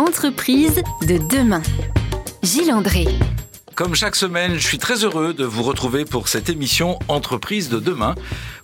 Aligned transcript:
Entreprise 0.00 0.82
de 1.06 1.18
demain. 1.18 1.60
Gilles 2.42 2.72
André. 2.72 3.06
Comme 3.74 3.94
chaque 3.94 4.16
semaine, 4.16 4.54
je 4.54 4.66
suis 4.66 4.78
très 4.78 5.04
heureux 5.04 5.34
de 5.34 5.44
vous 5.44 5.62
retrouver 5.62 6.06
pour 6.06 6.28
cette 6.28 6.48
émission 6.48 6.98
Entreprise 7.08 7.68
de 7.68 7.78
demain, 7.78 8.14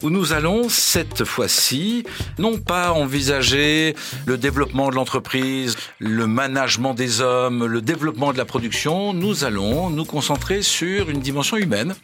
où 0.03 0.09
nous 0.09 0.33
allons 0.33 0.71
cette 0.71 1.25
fois-ci 1.25 2.05
non 2.39 2.57
pas 2.57 2.93
envisager 2.93 3.95
le 4.25 4.39
développement 4.39 4.89
de 4.89 4.95
l'entreprise, 4.95 5.77
le 5.99 6.27
management 6.27 6.95
des 6.95 7.21
hommes, 7.21 7.67
le 7.67 7.83
développement 7.83 8.33
de 8.33 8.39
la 8.39 8.47
production, 8.47 9.13
nous 9.13 9.45
allons 9.45 9.91
nous 9.91 10.07
concentrer 10.07 10.63
sur 10.63 11.11
une 11.11 11.21
dimension 11.21 11.59
humaine, 11.59 11.95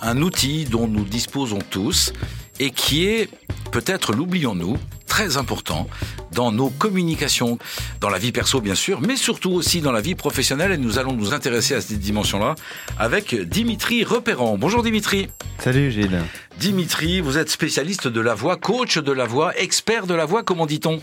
un 0.00 0.20
outil 0.22 0.64
dont 0.64 0.88
nous 0.88 1.04
disposons 1.04 1.60
tous 1.70 2.12
et 2.58 2.72
qui 2.72 3.06
est, 3.06 3.30
peut-être 3.70 4.12
l'oublions-nous, 4.12 4.76
très 5.06 5.36
important 5.36 5.86
dans 6.32 6.52
nos 6.52 6.70
communications, 6.70 7.58
dans 8.00 8.08
la 8.08 8.18
vie 8.18 8.32
perso 8.32 8.60
bien 8.60 8.74
sûr, 8.74 9.00
mais 9.00 9.16
surtout 9.16 9.50
aussi 9.50 9.80
dans 9.80 9.92
la 9.92 10.00
vie 10.00 10.14
professionnelle 10.14 10.72
et 10.72 10.78
nous 10.78 10.98
allons 10.98 11.12
nous 11.12 11.32
intéresser 11.34 11.74
à 11.74 11.80
cette 11.80 11.98
dimension-là 11.98 12.54
avec 12.98 13.34
Dimitri 13.48 14.04
Repérant. 14.04 14.58
Bonjour 14.58 14.82
Dimitri. 14.82 15.28
Salut 15.58 15.90
Gilles. 15.90 16.20
Dimitri, 16.58 17.20
vous 17.20 17.38
êtes 17.38 17.50
spécialiste 17.50 18.08
de 18.08 18.20
la 18.20 18.34
voix, 18.34 18.56
coach 18.56 18.98
de 18.98 19.12
la 19.12 19.24
voix, 19.24 19.56
expert 19.58 20.06
de 20.06 20.14
la 20.14 20.24
voix, 20.24 20.42
comment 20.42 20.66
dit-on? 20.66 21.00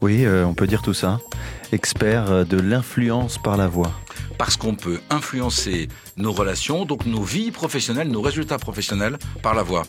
Oui, 0.00 0.24
euh, 0.24 0.44
on 0.44 0.54
peut 0.54 0.66
dire 0.66 0.82
tout 0.82 0.94
ça. 0.94 1.20
Expert 1.72 2.30
euh, 2.30 2.44
de 2.44 2.58
l'influence 2.58 3.38
par 3.38 3.56
la 3.56 3.68
voix 3.68 3.92
parce 4.42 4.56
qu'on 4.56 4.74
peut 4.74 4.98
influencer 5.08 5.86
nos 6.16 6.32
relations, 6.32 6.84
donc 6.84 7.06
nos 7.06 7.22
vies 7.22 7.52
professionnelles, 7.52 8.08
nos 8.08 8.22
résultats 8.22 8.58
professionnels 8.58 9.16
par 9.40 9.54
la 9.54 9.62
voix. 9.62 9.84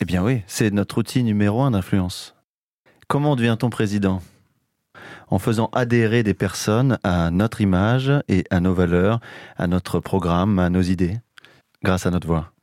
Eh 0.00 0.04
bien 0.04 0.22
oui, 0.22 0.42
c'est 0.46 0.70
notre 0.70 0.98
outil 0.98 1.24
numéro 1.24 1.62
un 1.62 1.72
d'influence. 1.72 2.31
Comment 3.12 3.36
devient-on 3.36 3.68
président? 3.68 4.22
En 5.28 5.38
faisant 5.38 5.68
adhérer 5.74 6.22
des 6.22 6.32
personnes 6.32 6.98
à 7.04 7.30
notre 7.30 7.60
image 7.60 8.10
et 8.26 8.44
à 8.48 8.58
nos 8.60 8.72
valeurs, 8.72 9.20
à 9.58 9.66
notre 9.66 10.00
programme, 10.00 10.58
à 10.58 10.70
nos 10.70 10.80
idées, 10.80 11.18
grâce 11.84 12.06
à 12.06 12.10
notre 12.10 12.26
voix. 12.26 12.54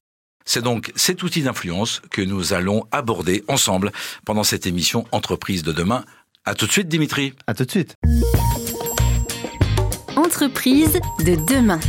C'est 0.45 0.63
donc 0.63 0.91
cet 0.95 1.21
outil 1.21 1.43
d'influence 1.43 2.01
que 2.09 2.23
nous 2.23 2.53
allons 2.53 2.87
aborder 2.91 3.43
ensemble 3.47 3.91
pendant 4.25 4.43
cette 4.43 4.65
émission 4.65 5.05
Entreprise 5.11 5.61
de 5.61 5.71
demain. 5.71 6.03
À 6.45 6.55
tout 6.55 6.65
de 6.65 6.71
suite, 6.71 6.87
Dimitri. 6.87 7.35
À 7.45 7.53
tout 7.53 7.65
de 7.65 7.69
suite. 7.69 7.95
Entreprise 10.15 10.99
de 11.19 11.35
demain. 11.45 11.79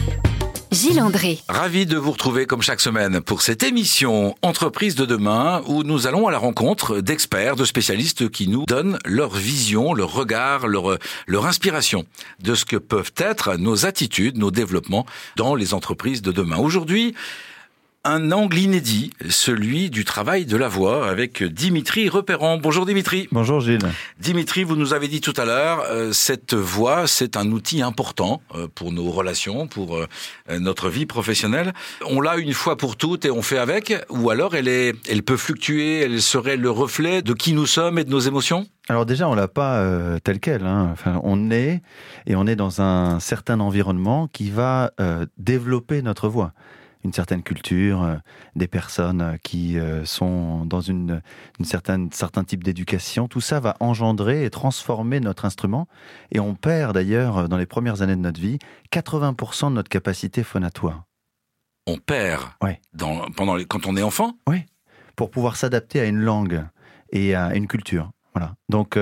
Gilles 0.73 1.01
André. 1.01 1.41
Ravi 1.49 1.85
de 1.85 1.97
vous 1.97 2.13
retrouver 2.13 2.47
comme 2.47 2.63
chaque 2.63 2.81
semaine 2.81 3.21
pour 3.21 3.43
cette 3.43 3.65
émission 3.65 4.37
Entreprise 4.41 4.95
de 4.95 5.05
demain 5.05 5.63
où 5.67 5.83
nous 5.83 6.07
allons 6.07 6.29
à 6.29 6.31
la 6.31 6.39
rencontre 6.39 7.01
d'experts, 7.01 7.57
de 7.57 7.65
spécialistes 7.65 8.31
qui 8.31 8.47
nous 8.47 8.65
donnent 8.67 8.99
leur 9.05 9.31
vision, 9.31 9.95
leur 9.95 10.13
regard, 10.13 10.69
leur, 10.69 10.97
leur 11.27 11.47
inspiration 11.47 12.05
de 12.41 12.55
ce 12.55 12.65
que 12.65 12.77
peuvent 12.77 13.13
être 13.17 13.57
nos 13.57 13.85
attitudes, 13.85 14.39
nos 14.39 14.53
développements 14.53 15.07
dans 15.35 15.57
les 15.57 15.75
entreprises 15.75 16.23
de 16.23 16.31
demain. 16.31 16.59
Aujourd'hui, 16.59 17.17
un 18.05 18.33
angle 18.33 18.59
inédit, 18.59 19.11
celui 19.29 19.91
du 19.91 20.07
travail 20.07 20.47
de 20.47 20.57
la 20.57 20.69
voix 20.69 21.07
avec 21.07 21.43
Dimitri 21.43 22.09
Repérant. 22.09 22.57
Bonjour 22.57 22.87
Dimitri. 22.87 23.29
Bonjour 23.31 23.61
Gilles. 23.61 23.87
Dimitri, 24.19 24.65
vous 24.65 24.75
nous 24.75 24.95
avez 24.95 25.07
dit 25.07 25.21
tout 25.21 25.35
à 25.37 25.45
l'heure, 25.45 25.85
euh, 25.91 26.11
cette 26.13 26.55
voix, 26.55 27.07
c'est 27.07 27.37
un 27.37 27.51
outil 27.53 27.83
important 27.83 28.41
euh, 28.55 28.69
pour 28.75 28.93
nos 28.93 29.11
relations, 29.11 29.67
pour 29.67 29.99
euh, 29.99 30.07
notre 30.49 30.89
vie 30.89 31.05
professionnelle. 31.05 31.75
On 32.07 32.23
l'a 32.23 32.39
une 32.39 32.55
fois 32.55 32.79
pour 32.79 32.97
toutes 32.97 33.27
et 33.27 33.31
on 33.31 33.43
fait 33.43 33.59
avec, 33.59 33.95
ou 34.09 34.31
alors 34.31 34.55
elle 34.55 34.69
est, 34.69 34.95
elle 35.07 35.23
peut 35.23 35.37
fluctuer, 35.37 36.01
elle 36.01 36.23
serait 36.23 36.57
le 36.57 36.71
reflet 36.71 37.21
de 37.21 37.35
qui 37.35 37.53
nous 37.53 37.67
sommes 37.67 37.99
et 37.99 38.05
de 38.05 38.11
nos 38.11 38.21
émotions? 38.21 38.67
Alors 38.89 39.05
déjà, 39.05 39.29
on 39.29 39.35
l'a 39.35 39.47
pas 39.47 39.87
tel 40.25 40.41
quel. 40.41 40.67
Hein. 40.67 40.89
Enfin, 40.93 41.21
on 41.23 41.51
est 41.53 41.81
et 42.27 42.35
on 42.35 42.47
est 42.47 42.57
dans 42.57 42.81
un 42.81 43.21
certain 43.21 43.61
environnement 43.61 44.27
qui 44.27 44.51
va 44.51 44.91
développer 45.39 46.03
notre 46.03 46.29
voix 46.29 46.55
une 47.05 47.13
certaine 47.13 47.43
culture, 47.43 48.03
euh, 48.03 48.17
des 48.57 48.69
personnes 48.69 49.23
euh, 49.23 49.37
qui 49.43 49.79
euh, 49.79 50.05
sont 50.05 50.65
dans 50.65 50.81
une, 50.81 51.23
une 51.59 51.65
certaine 51.65 52.11
certain 52.13 52.45
type 52.45 52.63
d'éducation. 52.63 53.29
Tout 53.29 53.41
ça 53.41 53.61
va 53.61 53.77
engendrer 53.81 54.45
et 54.45 54.51
transformer 54.51 55.21
notre 55.21 55.45
instrument. 55.45 55.89
Et 56.31 56.41
on 56.41 56.55
perd 56.55 56.95
d'ailleurs 56.95 57.49
dans 57.49 57.57
les 57.57 57.67
premières 57.67 58.03
années 58.03 58.17
de 58.17 58.21
notre 58.21 58.41
vie 58.41 58.59
80% 58.93 59.71
de 59.71 59.75
notre 59.75 59.89
capacité 59.89 60.43
phonatoire. 60.43 61.05
On 61.87 61.97
perd 61.97 62.43
ouais. 62.63 62.81
dans, 62.93 63.23
pendant 63.31 63.55
les, 63.55 63.65
quand 63.65 63.87
on 63.87 63.97
est 63.97 64.03
enfant? 64.03 64.35
Oui, 64.47 64.65
pour 65.17 65.31
pouvoir 65.31 65.57
s'adapter 65.57 66.01
à 66.01 66.05
une 66.05 66.21
langue 66.21 66.65
et 67.11 67.35
à 67.35 67.55
une 67.55 67.67
culture. 67.67 68.11
Voilà. 68.35 68.55
Donc, 68.69 68.99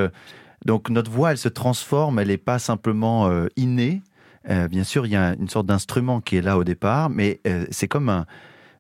donc 0.65 0.89
notre 0.89 1.11
voix, 1.11 1.33
elle 1.33 1.39
se 1.39 1.49
transforme, 1.49 2.19
elle 2.19 2.29
n'est 2.29 2.39
pas 2.39 2.59
simplement 2.59 3.31
innée, 3.57 4.01
bien 4.69 4.85
sûr, 4.85 5.07
il 5.07 5.13
y 5.13 5.17
a 5.17 5.35
une 5.35 5.49
sorte 5.49 5.67
d'instrument 5.67 6.21
qui 6.21 6.37
est 6.37 6.41
là 6.43 6.57
au 6.57 6.65
départ, 6.65 7.11
mais 7.11 7.41
euh, 7.47 7.67
c'est 7.71 7.89
comme 7.89 8.25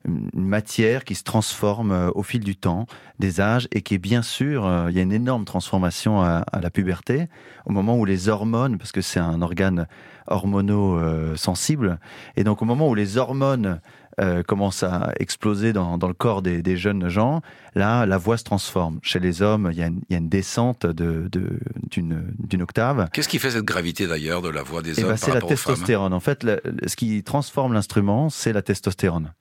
une 0.08 0.46
matière 0.48 1.04
qui 1.04 1.14
se 1.14 1.22
transforme 1.22 1.92
euh, 1.92 2.10
au 2.14 2.22
fil 2.22 2.42
du 2.42 2.56
temps, 2.56 2.86
des 3.18 3.40
âges, 3.40 3.68
et 3.72 3.82
qui 3.82 3.94
est 3.94 3.98
bien 3.98 4.22
sûr, 4.22 4.68
il 4.88 4.96
y 4.96 4.98
a 4.98 5.02
une 5.02 5.12
énorme 5.12 5.44
transformation 5.44 6.22
à, 6.22 6.44
la 6.60 6.70
puberté, 6.70 7.28
au 7.66 7.72
moment 7.72 7.96
où 7.96 8.04
les 8.04 8.28
hormones, 8.28 8.78
parce 8.78 8.92
que 8.92 9.00
c'est 9.00 9.20
un 9.20 9.42
organe 9.42 9.86
hormono-sensible, 10.26 11.98
et 12.36 12.44
donc 12.44 12.62
au 12.62 12.64
moment 12.64 12.88
où 12.88 12.94
les 12.94 13.16
hormones 13.16 13.80
euh, 14.20 14.42
commence 14.42 14.82
à 14.82 15.12
exploser 15.20 15.72
dans, 15.72 15.96
le 15.96 16.12
corps 16.12 16.42
des, 16.42 16.76
jeunes 16.76 17.08
gens, 17.08 17.40
là, 17.76 18.04
la 18.04 18.18
voix 18.18 18.36
se 18.36 18.42
transforme. 18.42 18.98
Chez 19.00 19.20
les 19.20 19.42
hommes, 19.42 19.68
il 19.70 19.78
y 19.78 19.82
a 19.82 20.16
une, 20.16 20.28
descente 20.28 20.86
d'une 20.86 21.28
de, 21.28 22.62
octave. 22.62 23.08
Qu'est-ce 23.12 23.28
qui 23.28 23.38
fait 23.38 23.52
cette 23.52 23.64
gravité 23.64 24.08
d'ailleurs 24.08 24.42
de 24.42 24.48
la 24.48 24.64
voix 24.64 24.82
des 24.82 24.98
eh 24.98 25.04
hommes 25.04 25.10
ben, 25.10 25.16
C'est 25.16 25.32
la 25.32 25.40
testostérone. 25.40 26.12
En 26.12 26.18
fait, 26.18 26.44
ce 26.84 26.96
qui 26.96 27.22
transforme 27.22 27.74
l'instrument, 27.74 28.28
c'est 28.28 28.52
la 28.52 28.62
testostérone. 28.62 29.32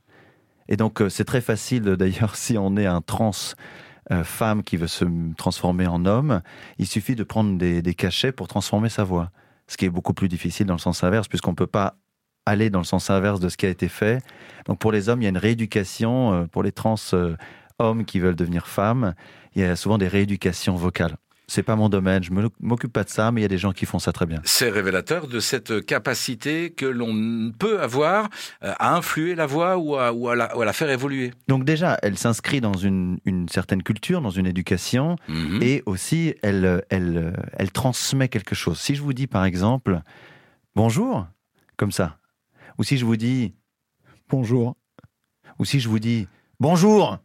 Et 0.69 0.77
donc, 0.77 1.01
euh, 1.01 1.09
c'est 1.09 1.25
très 1.25 1.41
facile 1.41 1.83
d'ailleurs, 1.97 2.35
si 2.35 2.57
on 2.57 2.75
est 2.77 2.85
un 2.85 3.01
trans 3.01 3.31
euh, 4.11 4.23
femme 4.23 4.63
qui 4.63 4.77
veut 4.77 4.87
se 4.87 5.05
transformer 5.35 5.87
en 5.87 6.05
homme, 6.05 6.41
il 6.77 6.87
suffit 6.87 7.15
de 7.15 7.23
prendre 7.23 7.57
des, 7.57 7.93
cachets 7.93 8.31
pour 8.31 8.47
transformer 8.47 8.89
sa 8.89 9.03
voix. 9.03 9.31
Ce 9.67 9.75
qui 9.75 9.85
est 9.85 9.89
beaucoup 9.89 10.13
plus 10.13 10.29
difficile 10.29 10.65
dans 10.65 10.75
le 10.75 10.79
sens 10.79 11.03
inverse, 11.03 11.27
puisqu'on 11.27 11.51
ne 11.51 11.55
peut 11.55 11.67
pas 11.67 11.95
aller 12.45 12.69
dans 12.69 12.79
le 12.79 12.85
sens 12.85 13.09
inverse 13.09 13.41
de 13.41 13.49
ce 13.49 13.57
qui 13.57 13.65
a 13.65 13.69
été 13.69 13.89
fait. 13.89 14.23
Donc 14.65 14.79
pour 14.79 14.93
les 14.93 15.09
hommes, 15.09 15.21
il 15.21 15.25
y 15.25 15.27
a 15.27 15.29
une 15.29 15.37
rééducation. 15.37 16.33
Euh, 16.33 16.45
pour 16.45 16.63
les 16.63 16.71
trans 16.71 16.95
hommes 17.79 18.05
qui 18.05 18.19
veulent 18.19 18.35
devenir 18.35 18.67
femmes, 18.67 19.13
il 19.55 19.61
y 19.61 19.65
a 19.65 19.75
souvent 19.75 19.97
des 19.97 20.07
rééducations 20.07 20.75
vocales. 20.75 21.17
C'est 21.49 21.63
pas 21.63 21.77
mon 21.77 21.87
domaine, 21.87 22.23
je 22.23 22.31
m'occupe 22.59 22.91
pas 22.91 23.05
de 23.05 23.09
ça, 23.09 23.31
mais 23.31 23.39
il 23.39 23.43
y 23.43 23.45
a 23.45 23.49
des 23.49 23.57
gens 23.57 23.71
qui 23.71 23.85
font 23.85 23.99
ça 23.99 24.11
très 24.11 24.25
bien. 24.25 24.41
C'est 24.43 24.69
révélateur 24.69 25.27
de 25.27 25.39
cette 25.39 25.85
capacité 25.85 26.71
que 26.71 26.85
l'on 26.85 27.53
peut 27.57 27.81
avoir 27.81 28.29
euh, 28.63 28.73
à 28.79 28.95
influer 28.95 29.33
la 29.33 29.45
voix 29.45 29.77
ou 29.77 29.95
à, 29.95 30.11
ou 30.11 30.27
à, 30.27 30.35
la, 30.35 30.73
faire 30.73 30.89
évoluer. 30.89 31.31
Donc 31.47 31.63
déjà, 31.63 31.97
elle 32.03 32.17
s'inscrit 32.17 32.59
dans 32.59 32.73
une, 32.73 33.19
certaine 33.49 33.81
culture, 33.81 34.21
dans 34.21 34.29
une 34.29 34.45
éducation, 34.45 35.15
mhm. 35.29 35.63
et 35.63 35.83
aussi 35.85 36.35
elle, 36.41 36.83
elle, 36.89 37.33
elle 37.53 37.71
transmet 37.71 38.27
quelque 38.27 38.53
chose. 38.53 38.77
Si 38.77 38.95
je 38.95 39.01
vous 39.01 39.13
dis 39.13 39.27
par 39.27 39.45
exemple, 39.45 40.01
bonjour, 40.75 41.27
comme 41.77 41.93
ça, 41.93 42.17
ou 42.77 42.83
si 42.83 42.97
je 42.97 43.05
vous 43.05 43.15
dis 43.15 43.53
bonjour. 44.29 44.75
Ou 45.59 45.65
si 45.65 45.79
je 45.79 45.89
vous 45.89 45.99
dis 45.99 46.27
bonjour. 46.59 47.19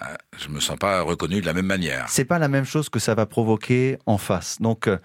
Ah, 0.00 0.16
je 0.38 0.48
me 0.48 0.60
sens 0.60 0.76
pas 0.76 1.02
reconnu 1.02 1.40
de 1.40 1.46
la 1.46 1.52
même 1.52 1.66
manière. 1.66 2.06
C'est 2.08 2.24
pas 2.24 2.38
la 2.38 2.48
même 2.48 2.64
chose 2.64 2.88
que 2.88 2.98
ça 2.98 3.14
va 3.14 3.26
provoquer 3.26 3.98
en 4.06 4.18
face. 4.18 4.60
Donc, 4.60 4.88
euh, 4.88 4.98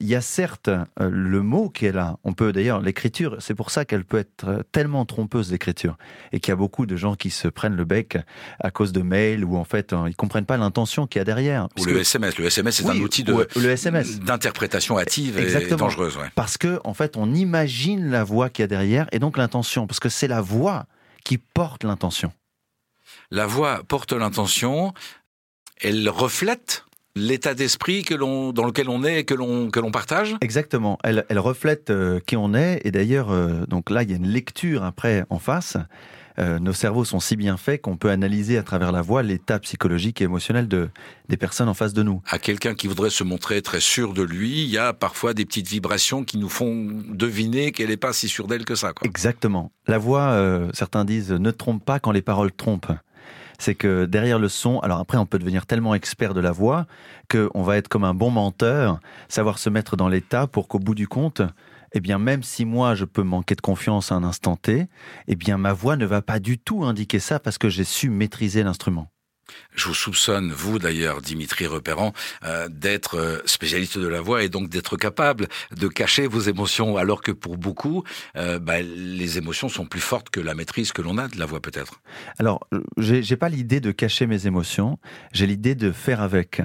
il 0.00 0.06
y 0.06 0.14
a 0.14 0.20
certes 0.20 0.68
euh, 0.68 0.84
le 0.98 1.42
mot 1.42 1.68
qui 1.68 1.86
est 1.86 1.92
là. 1.92 2.18
On 2.24 2.32
peut 2.32 2.52
d'ailleurs 2.52 2.80
l'écriture. 2.80 3.36
C'est 3.40 3.54
pour 3.54 3.70
ça 3.70 3.84
qu'elle 3.84 4.04
peut 4.04 4.18
être 4.18 4.64
tellement 4.72 5.04
trompeuse 5.04 5.50
l'écriture 5.50 5.96
et 6.32 6.40
qu'il 6.40 6.50
y 6.50 6.52
a 6.52 6.56
beaucoup 6.56 6.86
de 6.86 6.96
gens 6.96 7.14
qui 7.14 7.30
se 7.30 7.48
prennent 7.48 7.76
le 7.76 7.84
bec 7.84 8.18
à 8.60 8.70
cause 8.70 8.92
de 8.92 9.02
mails 9.02 9.44
ou 9.44 9.56
en 9.56 9.64
fait 9.64 9.94
ils 10.06 10.16
comprennent 10.16 10.46
pas 10.46 10.56
l'intention 10.56 11.06
qu'il 11.06 11.20
y 11.20 11.22
a 11.22 11.24
derrière. 11.24 11.68
Ou 11.78 11.84
le 11.84 12.00
SMS. 12.00 12.38
Le 12.38 12.46
SMS 12.46 12.76
c'est 12.76 12.86
un 12.86 12.96
outil 12.96 13.24
de 13.24 13.46
le 13.56 13.70
SMS 13.70 14.20
d'interprétation 14.20 14.98
hâtive 14.98 15.38
et 15.38 15.74
dangereuse. 15.74 16.18
Parce 16.34 16.58
que 16.58 16.80
en 16.84 16.94
fait 16.94 17.16
on 17.16 17.32
imagine 17.32 18.10
la 18.10 18.24
voix 18.24 18.50
qu'il 18.50 18.62
y 18.62 18.64
a 18.64 18.68
derrière 18.68 19.06
et 19.12 19.18
donc 19.18 19.36
l'intention 19.36 19.86
parce 19.86 20.00
que 20.00 20.08
c'est 20.08 20.28
la 20.28 20.40
voix 20.40 20.86
qui 21.24 21.38
porte 21.38 21.84
l'intention. 21.84 22.32
La 23.30 23.46
voix 23.46 23.82
porte 23.86 24.12
l'intention, 24.12 24.94
elle 25.80 26.08
reflète 26.08 26.84
l'état 27.14 27.54
d'esprit 27.54 28.02
que 28.02 28.14
l'on 28.14 28.52
dans 28.52 28.64
lequel 28.64 28.88
on 28.88 29.04
est 29.04 29.20
et 29.20 29.24
que 29.24 29.34
l'on 29.34 29.70
que 29.70 29.80
l'on 29.80 29.90
partage 29.90 30.36
Exactement. 30.40 30.98
Elle, 31.04 31.26
elle 31.28 31.38
reflète 31.38 31.90
euh, 31.90 32.20
qui 32.26 32.36
on 32.36 32.54
est 32.54 32.80
et 32.84 32.90
d'ailleurs 32.90 33.30
euh, 33.30 33.66
donc 33.66 33.90
là 33.90 34.02
il 34.02 34.10
y 34.10 34.14
a 34.14 34.16
une 34.16 34.28
lecture 34.28 34.84
après 34.84 35.24
en 35.28 35.38
face. 35.38 35.76
Euh, 36.38 36.60
nos 36.60 36.72
cerveaux 36.72 37.04
sont 37.04 37.18
si 37.18 37.34
bien 37.34 37.56
faits 37.56 37.82
qu'on 37.82 37.96
peut 37.96 38.10
analyser 38.10 38.58
à 38.58 38.62
travers 38.62 38.92
la 38.92 39.02
voix 39.02 39.24
l'état 39.24 39.58
psychologique 39.58 40.20
et 40.20 40.24
émotionnel 40.24 40.68
de, 40.68 40.88
des 41.28 41.36
personnes 41.36 41.68
en 41.68 41.74
face 41.74 41.92
de 41.92 42.04
nous. 42.04 42.22
À 42.28 42.38
quelqu'un 42.38 42.74
qui 42.74 42.86
voudrait 42.86 43.10
se 43.10 43.24
montrer 43.24 43.60
très 43.60 43.80
sûr 43.80 44.14
de 44.14 44.22
lui, 44.22 44.62
il 44.62 44.70
y 44.70 44.78
a 44.78 44.92
parfois 44.92 45.34
des 45.34 45.44
petites 45.44 45.66
vibrations 45.66 46.22
qui 46.22 46.38
nous 46.38 46.48
font 46.48 46.86
deviner 47.08 47.72
qu'elle 47.72 47.88
n'est 47.88 47.96
pas 47.96 48.12
si 48.12 48.28
sûre 48.28 48.46
d'elle 48.46 48.64
que 48.64 48.76
ça. 48.76 48.92
Quoi. 48.92 49.04
Exactement. 49.08 49.72
La 49.88 49.98
voix, 49.98 50.40
certains 50.74 51.04
disent, 51.04 51.32
ne 51.32 51.50
trompe 51.50 51.84
pas 51.84 51.98
quand 51.98 52.12
les 52.12 52.22
paroles 52.22 52.52
trompent. 52.52 52.92
C'est 53.58 53.74
que 53.74 54.04
derrière 54.04 54.38
le 54.38 54.48
son, 54.48 54.78
alors 54.80 54.98
après 55.00 55.18
on 55.18 55.26
peut 55.26 55.38
devenir 55.38 55.66
tellement 55.66 55.94
expert 55.94 56.32
de 56.32 56.40
la 56.40 56.52
voix 56.52 56.86
qu'on 57.30 57.62
va 57.62 57.76
être 57.76 57.88
comme 57.88 58.04
un 58.04 58.14
bon 58.14 58.30
menteur, 58.30 59.00
savoir 59.28 59.58
se 59.58 59.68
mettre 59.68 59.96
dans 59.96 60.08
l'état 60.08 60.46
pour 60.46 60.68
qu'au 60.68 60.78
bout 60.78 60.94
du 60.94 61.08
compte, 61.08 61.42
eh 61.92 62.00
bien, 62.00 62.18
même 62.18 62.42
si 62.42 62.64
moi 62.64 62.94
je 62.94 63.04
peux 63.04 63.22
manquer 63.22 63.54
de 63.54 63.60
confiance 63.60 64.12
à 64.12 64.14
un 64.14 64.24
instant 64.24 64.56
T, 64.56 64.86
eh 65.26 65.36
bien, 65.36 65.58
ma 65.58 65.72
voix 65.72 65.96
ne 65.96 66.06
va 66.06 66.22
pas 66.22 66.38
du 66.38 66.58
tout 66.58 66.84
indiquer 66.84 67.18
ça 67.18 67.40
parce 67.40 67.58
que 67.58 67.68
j'ai 67.68 67.84
su 67.84 68.10
maîtriser 68.10 68.62
l'instrument. 68.62 69.10
Je 69.74 69.86
vous 69.86 69.94
soupçonne, 69.94 70.52
vous 70.52 70.78
d'ailleurs, 70.78 71.20
Dimitri 71.20 71.66
Repérant, 71.66 72.12
euh, 72.44 72.68
d'être 72.68 73.16
euh, 73.16 73.38
spécialiste 73.46 73.98
de 73.98 74.08
la 74.08 74.20
voix 74.20 74.42
et 74.42 74.48
donc 74.48 74.68
d'être 74.68 74.96
capable 74.96 75.48
de 75.76 75.88
cacher 75.88 76.26
vos 76.26 76.40
émotions, 76.40 76.96
alors 76.96 77.22
que 77.22 77.32
pour 77.32 77.56
beaucoup, 77.56 78.04
euh, 78.36 78.58
bah, 78.58 78.80
les 78.82 79.38
émotions 79.38 79.68
sont 79.68 79.86
plus 79.86 80.00
fortes 80.00 80.30
que 80.30 80.40
la 80.40 80.54
maîtrise 80.54 80.92
que 80.92 81.02
l'on 81.02 81.18
a 81.18 81.28
de 81.28 81.38
la 81.38 81.46
voix 81.46 81.60
peut-être. 81.60 82.00
Alors, 82.38 82.60
j'ai 82.96 83.36
pas 83.36 83.48
l'idée 83.48 83.80
de 83.80 83.92
cacher 83.92 84.26
mes 84.26 84.46
émotions, 84.46 84.98
j'ai 85.32 85.46
l'idée 85.46 85.74
de 85.74 85.92
faire 85.92 86.20
avec 86.20 86.60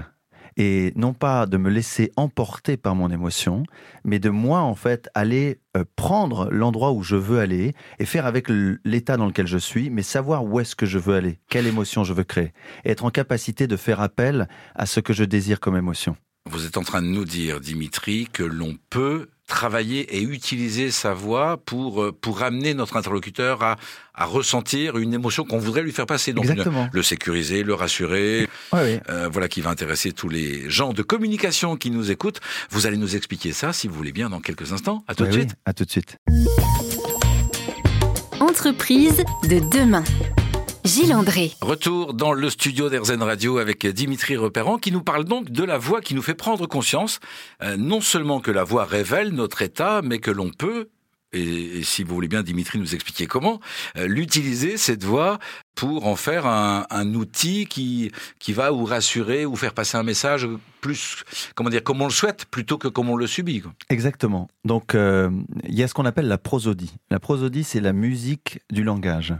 et 0.57 0.93
non 0.95 1.13
pas 1.13 1.45
de 1.45 1.57
me 1.57 1.69
laisser 1.69 2.11
emporter 2.15 2.77
par 2.77 2.95
mon 2.95 3.09
émotion, 3.09 3.63
mais 4.03 4.19
de 4.19 4.29
moi 4.29 4.59
en 4.61 4.75
fait 4.75 5.09
aller 5.13 5.59
euh, 5.75 5.83
prendre 5.95 6.49
l'endroit 6.51 6.91
où 6.91 7.03
je 7.03 7.15
veux 7.15 7.39
aller 7.39 7.73
et 7.99 8.05
faire 8.05 8.25
avec 8.25 8.47
l'état 8.83 9.17
dans 9.17 9.25
lequel 9.25 9.47
je 9.47 9.57
suis, 9.57 9.89
mais 9.89 10.03
savoir 10.03 10.43
où 10.45 10.59
est-ce 10.59 10.75
que 10.75 10.85
je 10.85 10.99
veux 10.99 11.15
aller, 11.15 11.39
quelle 11.49 11.67
émotion 11.67 12.03
je 12.03 12.13
veux 12.13 12.23
créer, 12.23 12.53
et 12.85 12.91
être 12.91 13.05
en 13.05 13.11
capacité 13.11 13.67
de 13.67 13.77
faire 13.77 14.01
appel 14.01 14.47
à 14.75 14.85
ce 14.85 14.99
que 14.99 15.13
je 15.13 15.23
désire 15.23 15.59
comme 15.59 15.77
émotion. 15.77 16.15
Vous 16.49 16.65
êtes 16.65 16.77
en 16.77 16.83
train 16.83 17.01
de 17.01 17.07
nous 17.07 17.23
dire, 17.23 17.61
Dimitri, 17.61 18.27
que 18.31 18.43
l'on 18.43 18.77
peut 18.89 19.29
travailler 19.47 20.17
et 20.17 20.21
utiliser 20.21 20.89
sa 20.91 21.13
voix 21.13 21.57
pour 21.57 22.01
euh, 22.03 22.11
pour 22.11 22.43
amener 22.43 22.73
notre 22.73 22.95
interlocuteur 22.97 23.61
à, 23.63 23.75
à 24.15 24.25
ressentir 24.25 24.97
une 24.97 25.13
émotion 25.13 25.43
qu'on 25.43 25.57
voudrait 25.57 25.81
lui 25.83 25.91
faire 25.91 26.05
passer. 26.05 26.33
Donc 26.33 26.45
le 26.91 27.03
sécuriser, 27.03 27.63
le 27.63 27.73
rassurer. 27.73 28.47
Euh, 28.73 29.29
voilà 29.31 29.47
qui 29.47 29.61
va 29.61 29.69
intéresser 29.69 30.11
tous 30.11 30.29
les 30.29 30.69
gens 30.69 30.93
de 30.93 31.03
communication 31.03 31.75
qui 31.75 31.91
nous 31.91 32.11
écoutent. 32.11 32.39
Vous 32.69 32.87
allez 32.87 32.97
nous 32.97 33.15
expliquer 33.15 33.51
ça, 33.53 33.73
si 33.73 33.87
vous 33.87 33.95
voulez 33.95 34.13
bien, 34.13 34.29
dans 34.29 34.39
quelques 34.39 34.71
instants. 34.71 35.03
À 35.07 35.15
tout 35.15 35.25
de 35.25 35.31
suite. 35.31 35.55
à 35.65 35.73
tout 35.73 35.85
de 35.85 35.91
suite. 35.91 36.17
Entreprise 38.39 39.23
de 39.49 39.59
demain. 39.71 40.03
Gilles 40.85 41.13
André. 41.13 41.53
Retour 41.61 42.13
dans 42.13 42.33
le 42.33 42.49
studio 42.49 42.89
d'Erzen 42.89 43.23
Radio 43.23 43.57
avec 43.57 43.87
Dimitri 43.87 44.35
Repérant 44.35 44.77
qui 44.77 44.91
nous 44.91 45.01
parle 45.01 45.23
donc 45.23 45.49
de 45.49 45.63
la 45.63 45.77
voix 45.77 46.01
qui 46.01 46.13
nous 46.13 46.21
fait 46.21 46.33
prendre 46.33 46.67
conscience 46.67 47.19
euh, 47.61 47.77
non 47.77 48.01
seulement 48.01 48.41
que 48.41 48.51
la 48.51 48.65
voix 48.65 48.83
révèle 48.83 49.29
notre 49.29 49.61
état, 49.61 50.01
mais 50.03 50.19
que 50.19 50.29
l'on 50.29 50.49
peut 50.49 50.89
et, 51.33 51.81
si 51.83 52.03
vous 52.03 52.13
voulez 52.13 52.27
bien, 52.27 52.43
Dimitri, 52.43 52.79
nous 52.79 52.93
expliquer 52.93 53.25
comment, 53.25 53.59
euh, 53.97 54.07
l'utiliser, 54.07 54.77
cette 54.77 55.03
voix, 55.03 55.39
pour 55.75 56.05
en 56.05 56.15
faire 56.15 56.45
un, 56.45 57.13
outil 57.15 57.65
qui, 57.65 58.11
qui 58.37 58.53
va 58.53 58.71
ou 58.71 58.85
rassurer 58.85 59.45
ou 59.45 59.55
faire 59.55 59.73
passer 59.73 59.97
un 59.97 60.03
message 60.03 60.47
plus, 60.79 61.23
comment 61.55 61.71
dire, 61.71 61.83
comme 61.83 62.01
on 62.01 62.05
le 62.05 62.11
souhaite, 62.11 62.45
plutôt 62.45 62.77
que 62.77 62.87
comme 62.87 63.09
on 63.09 63.15
le 63.15 63.25
subit. 63.25 63.63
Exactement. 63.89 64.47
Donc, 64.63 64.93
euh, 64.93 65.31
il 65.67 65.73
y 65.73 65.81
a 65.81 65.87
ce 65.87 65.95
qu'on 65.95 66.05
appelle 66.05 66.27
la 66.27 66.37
prosodie. 66.37 66.93
La 67.09 67.19
prosodie, 67.19 67.63
c'est 67.63 67.81
la 67.81 67.93
musique 67.93 68.59
du 68.71 68.83
langage. 68.83 69.33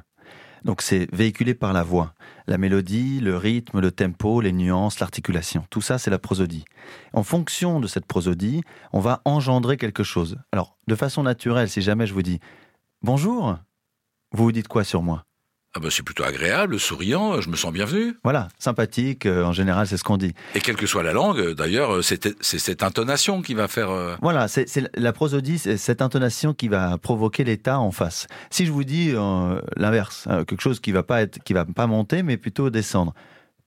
Donc 0.64 0.82
c'est 0.82 1.14
véhiculé 1.14 1.54
par 1.54 1.74
la 1.74 1.84
voix. 1.84 2.14
La 2.48 2.58
mélodie, 2.58 3.20
le 3.20 3.38
rythme, 3.38 3.80
le 3.80 3.92
tempo, 3.92 4.42
les 4.42 4.52
nuances, 4.52 5.00
l'articulation. 5.00 5.66
Tout 5.70 5.82
ça, 5.82 5.98
c'est 5.98 6.12
la 6.12 6.20
prosodie. 6.20 6.66
En 7.14 7.24
fonction 7.24 7.80
de 7.80 7.88
cette 7.88 8.06
prosodie, 8.06 8.62
on 8.92 9.00
va 9.00 9.22
engendrer 9.26 9.78
quelque 9.78 10.04
chose. 10.04 10.38
Alors, 10.52 10.78
de 10.88 10.96
façon 10.96 11.24
naturelle, 11.24 11.70
si 11.70 11.82
jamais 11.82 12.08
je 12.08 12.14
vous 12.14 12.22
dis 12.22 12.40
bonjour, 13.02 13.58
vous 14.32 14.46
vous 14.46 14.52
dites 14.52 14.68
quoi 14.68 14.84
sur 14.84 15.02
moi? 15.02 15.26
Ah 15.76 15.80
bah 15.80 15.88
c'est 15.90 16.04
plutôt 16.04 16.24
agréable, 16.24 16.80
souriant, 16.80 17.42
je 17.42 17.50
me 17.50 17.56
sens 17.56 17.74
bienvenu. 17.74 18.16
Voilà, 18.24 18.50
sympathique, 18.60 19.26
euh, 19.26 19.44
en 19.44 19.54
général 19.54 19.88
c'est 19.88 19.98
ce 19.98 20.04
qu'on 20.04 20.18
dit. 20.18 20.34
Et 20.54 20.60
quelle 20.60 20.76
que 20.76 20.86
soit 20.86 21.02
la 21.02 21.14
langue, 21.14 21.40
euh, 21.40 21.56
d'ailleurs, 21.56 21.96
euh, 21.96 22.02
c'est 22.04 22.36
cette 22.42 22.84
intonation 22.84 23.42
qui 23.42 23.56
va 23.56 23.68
faire... 23.68 23.90
Voilà, 24.22 24.48
c'est 24.48 24.68
la 24.96 25.14
prosodie, 25.14 25.58
c'est 25.58 25.78
cette 25.78 26.02
intonation 26.02 26.54
qui 26.54 26.68
va 26.68 26.98
provoquer 27.00 27.44
l'état 27.44 27.80
en 27.80 27.92
face. 27.92 28.28
Si 28.52 28.66
je 28.66 28.72
vous 28.72 28.84
dis 28.84 29.14
l'inverse, 29.76 30.28
quelque 30.48 30.62
chose 30.62 30.80
qui 30.80 30.92
va 30.92 31.04
pas 31.04 31.22
être, 31.22 31.40
qui 31.44 31.54
va 31.54 31.66
pas 31.66 31.88
monter, 31.88 32.24
mais 32.24 32.38
plutôt 32.38 32.70
descendre. 32.70 33.14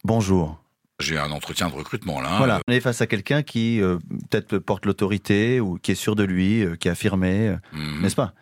Bonjour. 0.04 0.60
J'ai 0.98 1.18
un 1.18 1.30
entretien 1.30 1.68
de 1.68 1.74
recrutement 1.74 2.20
là. 2.20 2.38
Voilà, 2.38 2.60
on 2.66 2.72
est 2.72 2.80
face 2.80 3.02
à 3.02 3.06
quelqu'un 3.06 3.42
qui 3.42 3.80
peut-être 4.30 4.58
porte 4.58 4.86
l'autorité 4.86 5.60
ou 5.60 5.76
qui 5.76 5.92
est 5.92 5.96
sûr 5.96 6.16
de 6.16 6.24
lui, 6.24 6.64
qui 6.80 6.88
est 6.88 6.90
affirmé, 6.90 7.54
mhm. 7.72 8.00
n'est-ce 8.00 8.16
pas? 8.16 8.32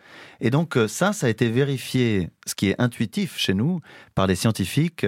Et 0.41 0.49
donc 0.49 0.77
euh, 0.77 0.87
ça, 0.87 1.13
ça 1.13 1.27
a 1.27 1.29
été 1.29 1.49
vérifié, 1.49 2.29
ce 2.45 2.55
qui 2.55 2.69
est 2.69 2.75
intuitif 2.79 3.37
chez 3.37 3.53
nous, 3.53 3.81
par 4.13 4.27
des 4.27 4.35
scientifiques. 4.35 5.05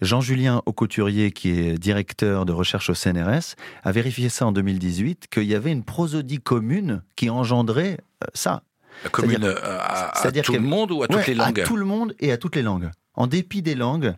Jean-Julien 0.00 0.62
Aucouturier, 0.66 1.32
qui 1.32 1.50
est 1.50 1.78
directeur 1.78 2.46
de 2.46 2.52
recherche 2.52 2.90
au 2.90 2.94
CNRS, 2.94 3.56
a 3.82 3.92
vérifié 3.92 4.28
ça 4.28 4.46
en 4.46 4.52
2018, 4.52 5.28
qu'il 5.30 5.44
y 5.44 5.54
avait 5.54 5.72
une 5.72 5.84
prosodie 5.84 6.40
commune 6.40 7.02
qui 7.16 7.30
engendrait 7.30 7.98
euh, 8.24 8.26
ça. 8.34 8.62
La 9.04 9.10
commune 9.10 9.44
euh, 9.44 9.56
à, 9.62 10.12
tout 10.42 10.52
le 10.52 10.60
monde 10.60 10.92
ou 10.92 11.02
à 11.02 11.08
toutes 11.08 11.26
les 11.26 11.34
langues? 11.34 11.60
À 11.60 11.64
tout 11.64 11.76
le 11.76 11.84
monde 11.84 12.14
et 12.20 12.32
à 12.32 12.36
toutes 12.36 12.56
les 12.56 12.62
langues. 12.62 12.90
En 13.14 13.26
dépit 13.26 13.62
des 13.62 13.74
langues, 13.74 14.14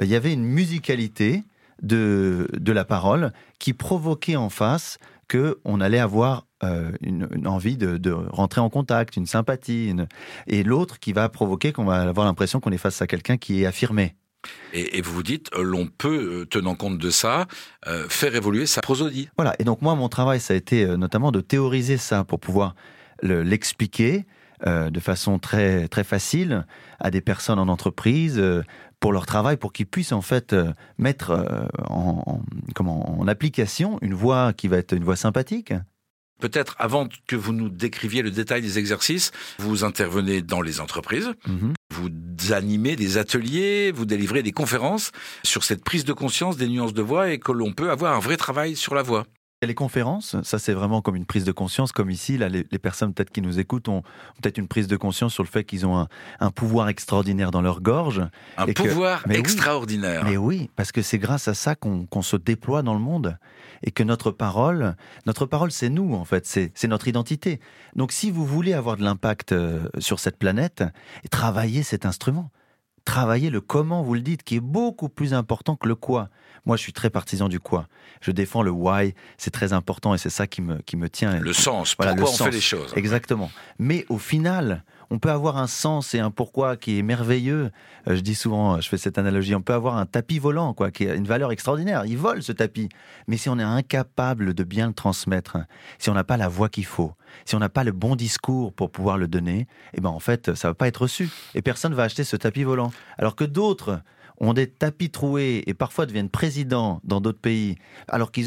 il 0.00 0.08
y 0.08 0.14
avait 0.14 0.32
une 0.32 0.44
musicalité 0.44 1.42
de, 1.82 2.48
de 2.52 2.72
la 2.72 2.84
parole 2.84 3.32
qui 3.58 3.72
provoquait 3.72 4.36
en 4.36 4.48
face 4.48 4.98
que 5.28 5.58
on 5.64 5.80
allait 5.80 5.98
avoir 5.98 6.46
euh, 6.64 6.92
une, 7.02 7.28
envie 7.46 7.76
de, 7.76 8.12
rentrer 8.12 8.60
en 8.60 8.70
contact, 8.70 9.16
une 9.16 9.26
sympathie, 9.26 9.94
et 10.46 10.62
l'autre 10.62 10.98
qui 10.98 11.12
va 11.12 11.28
provoquer 11.28 11.72
qu'on 11.72 11.84
va 11.84 12.00
avoir 12.02 12.26
l'impression 12.26 12.60
qu'on 12.60 12.72
est 12.72 12.78
face 12.78 13.02
à 13.02 13.06
quelqu'un 13.06 13.36
qui 13.36 13.62
est 13.62 13.66
affirmé. 13.66 14.14
Et, 14.72 15.02
vous 15.02 15.12
vous 15.12 15.22
dites, 15.24 15.50
euh, 15.54 15.62
l'on 15.62 15.86
peut, 15.86 16.42
euh, 16.42 16.46
tenant 16.46 16.76
compte 16.76 16.98
de 16.98 17.10
ça, 17.10 17.46
faire 18.08 18.34
évoluer 18.34 18.66
sa 18.66 18.80
prosodie. 18.80 19.28
Voilà, 19.36 19.54
et 19.58 19.64
donc 19.64 19.82
moi, 19.82 19.94
mon 19.96 20.08
travail, 20.08 20.40
ça 20.40 20.54
a 20.54 20.56
été 20.56 20.86
notamment 20.96 21.32
de 21.32 21.40
théoriser 21.40 21.96
ça 21.96 22.24
pour 22.24 22.40
pouvoir 22.40 22.74
l'expliquer 23.22 24.24
de 24.64 25.00
façon 25.00 25.38
très, 25.38 25.88
très 25.88 26.04
facile 26.04 26.66
à 26.98 27.10
des 27.10 27.20
personnes 27.20 27.58
en 27.58 27.68
entreprise, 27.68 28.40
pour 29.00 29.12
leur 29.12 29.26
travail, 29.26 29.56
pour 29.56 29.72
qu'ils 29.72 29.86
puissent 29.86 30.12
en 30.12 30.22
fait 30.22 30.52
euh, 30.52 30.72
mettre 30.98 31.30
euh, 31.30 31.66
en, 31.88 32.42
comment, 32.74 33.20
en 33.20 33.28
application 33.28 33.98
une 34.02 34.14
voix 34.14 34.52
qui 34.52 34.68
va 34.68 34.78
être 34.78 34.92
une 34.92 35.04
voix 35.04 35.16
sympathique. 35.16 35.72
Peut-être 36.40 36.76
avant 36.78 37.08
que 37.26 37.36
vous 37.36 37.54
nous 37.54 37.70
décriviez 37.70 38.20
le 38.20 38.30
détail 38.30 38.60
des 38.60 38.78
exercices, 38.78 39.30
vous 39.58 39.84
intervenez 39.84 40.42
dans 40.42 40.60
les 40.60 40.80
entreprises, 40.80 41.32
mhm. 41.46 41.72
vous 41.94 42.10
animez 42.52 42.94
des 42.94 43.16
ateliers, 43.16 43.90
vous 43.90 44.04
délivrez 44.04 44.42
des 44.42 44.52
conférences 44.52 45.12
sur 45.44 45.64
cette 45.64 45.82
prise 45.82 46.04
de 46.04 46.12
conscience 46.12 46.58
des 46.58 46.68
nuances 46.68 46.92
de 46.92 47.00
voix 47.00 47.30
et 47.30 47.38
que 47.38 47.52
l'on 47.52 47.72
peut 47.72 47.90
avoir 47.90 48.14
un 48.14 48.20
vrai 48.20 48.36
travail 48.36 48.76
sur 48.76 48.94
la 48.94 49.02
voix. 49.02 49.24
Les 49.62 49.74
conférences, 49.74 50.36
ça 50.42 50.58
c'est 50.58 50.74
vraiment 50.74 51.00
comme 51.00 51.16
une 51.16 51.24
prise 51.24 51.44
de 51.44 51.52
conscience, 51.52 51.90
comme 51.90 52.10
ici, 52.10 52.36
là, 52.36 52.50
les, 52.50 52.62
personnes 52.78 53.14
peut-être 53.14 53.30
qui 53.30 53.40
nous 53.40 53.58
écoutent 53.58 53.88
ont, 53.88 54.02
peut-être 54.42 54.58
une 54.58 54.68
prise 54.68 54.86
de 54.86 54.98
conscience 54.98 55.32
sur 55.32 55.42
le 55.42 55.48
fait 55.48 55.64
qu'ils 55.64 55.86
ont 55.86 56.06
un, 56.40 56.50
pouvoir 56.50 56.90
extraordinaire 56.90 57.50
dans 57.52 57.62
leur 57.62 57.80
gorge. 57.80 58.22
Un 58.58 58.66
pouvoir 58.66 59.24
extraordinaire. 59.30 60.26
mais 60.26 60.36
oui, 60.36 60.68
parce 60.76 60.92
que 60.92 61.00
c'est 61.00 61.16
grâce 61.16 61.48
à 61.48 61.54
ça 61.54 61.74
qu'on 61.74 62.20
se 62.20 62.36
déploie 62.36 62.82
dans 62.82 62.92
le 62.92 63.00
monde 63.00 63.38
et 63.82 63.92
que 63.92 64.02
notre 64.02 64.30
parole, 64.30 64.94
notre 65.24 65.46
parole 65.46 65.72
c'est 65.72 65.88
nous 65.88 66.12
en 66.12 66.26
fait, 66.26 66.44
c'est 66.44 66.88
notre 66.88 67.08
identité. 67.08 67.58
Donc 67.94 68.12
si 68.12 68.30
vous 68.30 68.44
voulez 68.44 68.74
avoir 68.74 68.98
de 68.98 69.04
l'impact 69.04 69.52
euh, 69.52 69.88
sur 70.00 70.20
cette 70.20 70.38
planète, 70.38 70.84
travaillez 71.30 71.82
cet 71.82 72.04
instrument 72.04 72.50
travailler 73.06 73.48
le 73.48 73.62
comment 73.62 74.02
vous 74.02 74.12
le 74.12 74.20
dites, 74.20 74.42
qui 74.42 74.56
est 74.56 74.60
beaucoup 74.60 75.08
plus 75.08 75.32
important 75.32 75.76
que 75.76 75.88
le 75.88 75.94
quoi. 75.94 76.28
Moi, 76.66 76.76
je 76.76 76.82
suis 76.82 76.92
très 76.92 77.08
partisan 77.08 77.48
du 77.48 77.60
quoi. 77.60 77.86
Je 78.20 78.32
défends 78.32 78.62
le 78.62 78.72
why, 78.72 79.14
c'est 79.38 79.52
très 79.52 79.72
important 79.72 80.12
et 80.14 80.18
c'est 80.18 80.30
ça 80.30 80.46
qui 80.46 80.60
me, 80.60 80.82
qui 80.82 80.96
me 80.96 81.08
tient. 81.08 81.38
Le 81.38 81.52
sens, 81.54 81.94
pourquoi 81.94 82.28
on 82.28 82.32
fait 82.32 82.50
les 82.50 82.60
choses. 82.60 82.92
Exactement. 82.96 83.50
Mais 83.78 84.04
au 84.08 84.18
final, 84.18 84.84
on 85.10 85.18
peut 85.18 85.30
avoir 85.30 85.56
un 85.56 85.66
sens 85.66 86.14
et 86.14 86.18
un 86.18 86.30
pourquoi 86.30 86.76
qui 86.76 86.98
est 86.98 87.02
merveilleux. 87.02 87.70
Euh, 88.08 88.16
je 88.16 88.20
dis 88.20 88.34
souvent, 88.34 88.80
je 88.80 88.88
fais 88.88 88.98
cette 88.98 89.18
analogie, 89.18 89.54
on 89.54 89.62
peut 89.62 89.72
avoir 89.72 89.96
un 89.96 90.06
tapis 90.06 90.38
volant, 90.38 90.74
quoi, 90.74 90.90
qui 90.90 91.08
a 91.08 91.14
une 91.14 91.26
valeur 91.26 91.52
extraordinaire. 91.52 92.04
Il 92.06 92.18
vole 92.18 92.42
ce 92.42 92.52
tapis. 92.52 92.88
Mais 93.28 93.36
si 93.36 93.48
on 93.48 93.58
est 93.58 93.62
incapable 93.62 94.54
de 94.54 94.64
bien 94.64 94.88
le 94.88 94.94
transmettre, 94.94 95.58
si 95.98 96.10
on 96.10 96.14
n'a 96.14 96.24
pas 96.24 96.36
la 96.36 96.48
voix 96.48 96.68
qu'il 96.68 96.86
faut, 96.86 97.12
si 97.44 97.54
on 97.54 97.58
n'a 97.58 97.68
pas 97.68 97.84
le 97.84 97.92
bon 97.92 98.16
discours 98.16 98.72
pour 98.72 98.90
pouvoir 98.90 99.18
le 99.18 99.28
donner, 99.28 99.66
eh 99.94 100.00
ben 100.00 100.10
en 100.10 100.20
fait, 100.20 100.54
ça 100.54 100.68
va 100.68 100.74
pas 100.74 100.88
être 100.88 101.02
reçu. 101.02 101.28
Et 101.54 101.62
personne 101.62 101.94
va 101.94 102.04
acheter 102.04 102.24
ce 102.24 102.36
tapis 102.36 102.64
volant. 102.64 102.92
Alors 103.18 103.36
que 103.36 103.44
d'autres 103.44 104.00
ont 104.38 104.52
des 104.52 104.66
tapis 104.66 105.10
troués 105.10 105.62
et 105.66 105.74
parfois 105.74 106.06
deviennent 106.06 106.28
présidents 106.28 107.00
dans 107.04 107.20
d'autres 107.20 107.40
pays, 107.40 107.76
alors 108.08 108.30
que 108.30 108.40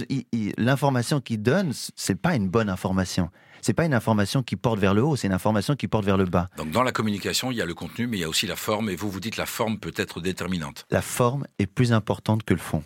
l'information 0.57 1.19
qu'ils 1.19 1.41
donnent, 1.41 1.71
c'est 1.95 2.19
pas 2.19 2.35
une 2.35 2.47
bonne 2.47 2.69
information 2.69 3.31
c'est 3.61 3.73
pas 3.73 3.85
une 3.85 3.93
information 3.93 4.43
qui 4.43 4.55
porte 4.55 4.79
vers 4.79 4.93
le 4.93 5.03
haut, 5.03 5.15
c'est 5.15 5.27
une 5.27 5.33
information 5.33 5.75
qui 5.75 5.87
porte 5.87 6.05
vers 6.05 6.17
le 6.17 6.25
bas. 6.25 6.49
Donc 6.57 6.71
dans 6.71 6.83
la 6.83 6.91
communication, 6.91 7.51
il 7.51 7.57
y 7.57 7.61
a 7.61 7.65
le 7.65 7.73
contenu, 7.73 8.07
mais 8.07 8.17
il 8.17 8.21
y 8.21 8.23
a 8.23 8.29
aussi 8.29 8.47
la 8.47 8.55
forme, 8.55 8.89
et 8.89 8.95
vous 8.95 9.09
vous 9.09 9.19
dites 9.19 9.37
la 9.37 9.45
forme 9.45 9.79
peut 9.79 9.93
être 9.95 10.21
déterminante. 10.21 10.85
La 10.89 11.01
forme 11.01 11.45
est 11.57 11.67
plus 11.67 11.93
importante 11.93 12.43
que 12.43 12.53
le 12.53 12.59
fond, 12.59 12.83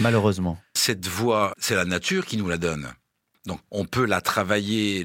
malheureusement. 0.00 0.58
Cette 0.74 1.06
voix, 1.06 1.54
c'est 1.58 1.74
la 1.74 1.84
nature 1.84 2.26
qui 2.26 2.36
nous 2.36 2.48
la 2.48 2.58
donne. 2.58 2.88
Donc 3.46 3.60
on 3.70 3.84
peut 3.84 4.06
la 4.06 4.20
travailler 4.20 5.04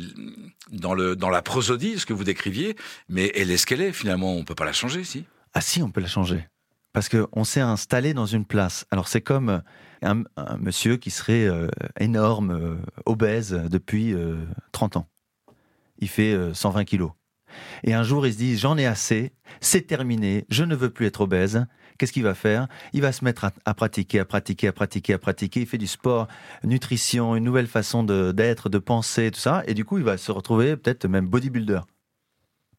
dans, 0.72 0.94
le, 0.94 1.16
dans 1.16 1.30
la 1.30 1.42
prosodie, 1.42 2.00
ce 2.00 2.06
que 2.06 2.14
vous 2.14 2.24
décriviez, 2.24 2.76
mais 3.10 3.32
elle 3.36 3.50
est 3.50 3.58
ce 3.58 3.66
qu'elle 3.66 3.82
est 3.82 3.94
finalement, 3.94 4.34
on 4.34 4.40
ne 4.40 4.44
peut 4.44 4.56
pas 4.56 4.66
la 4.66 4.74
changer, 4.74 5.04
si? 5.04 5.26
Ah 5.54 5.62
si, 5.62 5.82
on 5.82 5.90
peut 5.90 6.02
la 6.02 6.08
changer. 6.08 6.48
Parce 6.98 7.10
qu'on 7.10 7.44
s'est 7.44 7.62
installé 7.62 8.16
dans 8.16 8.26
une 8.26 8.44
place. 8.44 8.88
Alors 8.90 9.08
c'est 9.08 9.22
comme 9.22 9.62
un, 10.02 10.24
monsieur 10.58 10.98
qui 10.98 11.12
serait 11.12 11.46
euh, 11.46 11.68
énorme, 12.00 12.50
euh, 12.50 12.76
obèse 13.06 13.52
depuis 13.70 14.16
30 14.72 14.98
ans. 14.98 15.08
Il 16.00 16.10
fait 16.10 16.36
120 16.56 16.86
kilos. 16.86 17.12
Et 17.84 17.94
un 17.94 18.02
jour, 18.02 18.26
il 18.26 18.34
se 18.34 18.40
dit, 18.40 18.58
j'en 18.58 18.80
ai 18.80 18.88
assez, 18.88 19.32
c'est 19.62 19.86
terminé, 19.86 20.48
je 20.50 20.64
ne 20.64 20.76
veux 20.76 20.90
plus 20.90 21.06
être 21.06 21.22
obèse. 21.22 21.68
Qu'est-ce 22.00 22.12
qu'il 22.12 22.24
va 22.24 22.34
faire? 22.34 22.68
Il 22.94 23.04
va 23.04 23.12
se 23.12 23.24
mettre 23.24 23.46
à, 23.64 23.74
pratiquer, 23.76 24.20
à 24.20 24.26
pratiquer, 24.26 24.68
à 24.68 24.72
pratiquer, 24.72 25.14
à 25.14 25.20
pratiquer. 25.20 25.62
Il 25.62 25.68
fait 25.68 25.78
du 25.78 25.86
sport, 25.86 26.28
nutrition, 26.64 27.36
une 27.36 27.44
nouvelle 27.44 27.68
façon 27.68 28.02
d'être, 28.02 28.70
de, 28.70 28.80
penser, 28.80 29.30
tout 29.30 29.40
ça. 29.40 29.62
Et 29.68 29.76
du 29.76 29.86
coup, 29.86 30.00
il 30.00 30.04
va 30.04 30.18
se 30.18 30.32
retrouver 30.32 30.78
peut-être 30.78 31.08
même 31.08 31.28
bodybuilder. 31.28 31.82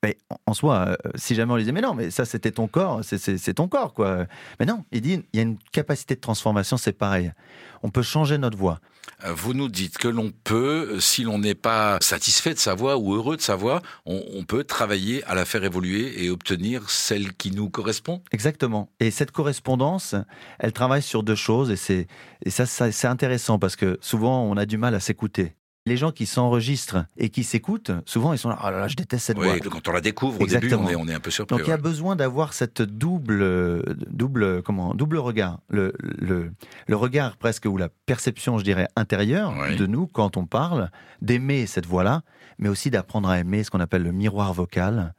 Mais 0.02 0.16
en 0.46 0.54
soi, 0.54 0.90
euh, 0.90 0.96
si 1.16 1.34
jamais 1.34 1.52
on 1.52 1.56
lui 1.56 1.62
disait, 1.62 1.72
mais 1.72 1.80
non, 1.80 1.94
mais 1.94 2.10
ça 2.10 2.24
c'était 2.24 2.52
ton 2.52 2.68
corps, 2.68 3.00
c'est 3.02 3.54
ton 3.54 3.66
corps, 3.66 3.94
quoi. 3.94 4.26
Mais 4.60 4.66
non, 4.66 4.84
il 4.92 5.00
dit, 5.00 5.24
il 5.32 5.36
y 5.36 5.40
a 5.40 5.42
une 5.42 5.58
capacité 5.72 6.14
de 6.14 6.20
transformation, 6.20 6.76
c'est 6.76 6.92
pareil. 6.92 7.32
On 7.82 7.90
peut 7.90 8.02
changer 8.02 8.38
notre 8.38 8.56
voix. 8.56 8.80
Euh, 9.24 9.32
vous 9.32 9.54
nous 9.54 9.68
dites 9.68 9.98
que 9.98 10.06
l'on 10.06 10.30
peut, 10.44 11.00
si 11.00 11.24
l'on 11.24 11.38
n'est 11.38 11.56
pas 11.56 11.98
satisfait 12.00 12.54
de 12.54 12.58
sa 12.58 12.74
voix 12.74 12.96
ou 12.96 13.14
heureux 13.14 13.36
de 13.36 13.42
sa 13.42 13.56
voix, 13.56 13.82
on, 14.06 14.44
peut 14.44 14.64
travailler 14.64 15.24
à 15.24 15.34
la 15.34 15.44
faire 15.44 15.64
évoluer 15.64 16.24
et 16.24 16.30
obtenir 16.30 16.88
celle 16.88 17.34
qui 17.34 17.50
nous 17.50 17.68
correspond 17.68 18.22
Exactement. 18.32 18.90
Et 19.00 19.10
cette 19.10 19.30
correspondance, 19.30 20.14
elle 20.58 20.72
travaille 20.72 21.02
sur 21.02 21.22
deux 21.22 21.34
choses 21.34 21.70
et, 21.90 22.06
et 22.44 22.50
ça 22.50 22.64
c'est 22.66 23.06
intéressant 23.06 23.58
parce 23.58 23.76
que 23.76 23.98
souvent 24.00 24.42
on 24.44 24.56
a 24.56 24.64
du 24.64 24.78
mal 24.78 24.94
à 24.94 25.00
s'écouter 25.00 25.54
les 25.88 25.96
gens 25.96 26.12
qui 26.12 26.26
s'enregistrent 26.26 27.04
et 27.16 27.30
qui 27.30 27.42
s'écoutent, 27.42 27.90
souvent 28.04 28.32
ils 28.32 28.38
sont 28.38 28.50
là, 28.50 28.58
oh 28.62 28.70
là, 28.70 28.78
là 28.78 28.88
je 28.88 28.96
déteste 28.96 29.26
cette 29.26 29.38
voix. 29.38 29.58
Quand 29.58 29.88
on 29.88 29.92
la 29.92 30.00
découvre 30.00 30.40
au 30.40 30.46
début, 30.46 30.72
on 30.74 30.88
est, 30.88 30.94
on 30.94 31.08
est, 31.08 31.14
un 31.14 31.20
peu 31.20 31.30
surpris. 31.30 31.56
Donc 31.56 31.66
il 31.66 31.70
y 31.70 31.72
a 31.72 31.78
besoin 31.78 32.14
d'avoir 32.14 32.52
cette 32.52 32.82
double, 32.82 33.82
double, 34.10 34.62
comment, 34.62 34.94
double 34.94 35.18
regard, 35.18 35.58
le, 35.68 35.92
le, 35.98 36.52
le, 36.86 36.96
regard 36.96 37.36
presque 37.36 37.64
ou 37.64 37.76
la 37.76 37.88
perception, 38.06 38.58
je 38.58 38.64
dirais, 38.64 38.88
intérieure 38.96 39.54
de 39.76 39.86
nous 39.86 40.06
quand 40.06 40.36
on 40.36 40.46
parle, 40.46 40.90
d'aimer 41.22 41.66
cette 41.66 41.86
voix-là, 41.86 42.22
mais 42.58 42.68
aussi 42.68 42.90
d'apprendre 42.90 43.28
à 43.28 43.38
aimer 43.38 43.64
ce 43.64 43.70
qu'on 43.70 43.80
appelle 43.80 44.02
le 44.02 44.12
miroir 44.12 44.52
vocal, 44.52 45.14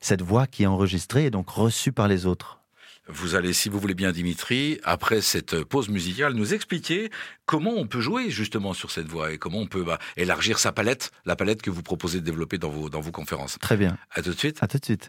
cette 0.00 0.22
voix 0.22 0.46
qui 0.46 0.64
est 0.64 0.66
enregistrée 0.66 1.26
et 1.26 1.30
donc 1.30 1.48
reçue 1.48 1.92
par 1.92 2.08
les 2.08 2.26
autres. 2.26 2.60
Vous 3.08 3.34
allez, 3.34 3.52
si 3.52 3.68
vous 3.68 3.78
voulez 3.78 3.94
bien, 3.94 4.12
Dimitri, 4.12 4.80
après 4.82 5.20
cette 5.20 5.62
pause 5.64 5.90
musicale, 5.90 6.32
nous 6.32 6.54
expliquer 6.54 7.10
comment 7.44 7.72
on 7.76 7.86
peut 7.86 8.00
jouer 8.00 8.30
justement 8.30 8.72
sur 8.72 8.90
cette 8.90 9.08
voix 9.08 9.32
et 9.32 9.38
comment 9.38 9.58
on 9.58 9.66
peut 9.66 9.84
bah, 9.84 9.98
élargir 10.16 10.58
sa 10.58 10.72
palette, 10.72 11.10
la 11.26 11.36
palette 11.36 11.60
que 11.60 11.70
vous 11.70 11.82
proposez 11.82 12.20
de 12.20 12.24
développer 12.24 12.56
dans 12.56 12.70
vos, 12.70 12.88
dans 12.88 13.00
vos 13.00 13.12
conférences. 13.12 13.58
Très 13.60 13.76
bien. 13.76 13.98
À 14.12 14.22
tout 14.22 14.30
de 14.30 14.38
suite. 14.38 14.58
À 14.62 14.68
tout 14.68 14.78
de 14.78 14.84
suite. 14.84 15.02